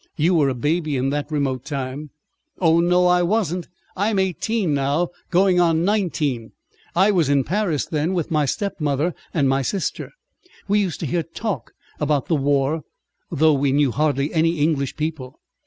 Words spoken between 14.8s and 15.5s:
people."